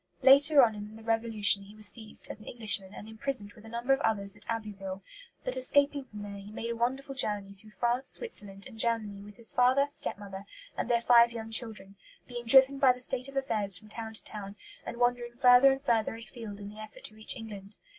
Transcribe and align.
Later 0.23 0.63
on 0.63 0.73
in 0.73 0.95
the 0.95 1.03
Revolution 1.03 1.61
he 1.61 1.75
was 1.75 1.87
seized, 1.87 2.27
as 2.31 2.39
an 2.39 2.47
Englishman, 2.47 2.91
and 2.95 3.07
imprisoned 3.07 3.53
with 3.53 3.65
a 3.65 3.69
number 3.69 3.93
of 3.93 3.99
others 3.99 4.35
at 4.35 4.49
Abbeville; 4.49 5.03
but, 5.43 5.55
escaping 5.55 6.05
from 6.05 6.23
there, 6.23 6.37
he 6.39 6.51
made 6.51 6.71
a 6.71 6.75
wonderful 6.75 7.13
journey 7.13 7.53
through 7.53 7.69
France, 7.69 8.09
Switzerland, 8.13 8.65
and 8.65 8.79
Germany 8.79 9.21
with 9.21 9.35
his 9.37 9.53
father, 9.53 9.85
step 9.89 10.17
mother, 10.17 10.45
and 10.75 10.89
their 10.89 11.01
five 11.01 11.31
young 11.31 11.51
children; 11.51 11.97
being 12.27 12.45
driven 12.47 12.79
by 12.79 12.91
the 12.91 12.99
state 12.99 13.27
of 13.29 13.37
affairs 13.37 13.77
from 13.77 13.89
town 13.89 14.15
to 14.15 14.23
town, 14.23 14.55
and 14.87 14.97
wandering 14.97 15.35
further 15.39 15.71
and 15.71 15.83
further 15.83 16.15
afield 16.15 16.59
in 16.59 16.69
the 16.69 16.79
effort 16.79 17.03
to 17.03 17.13
reach 17.15 17.35
England. 17.35 17.77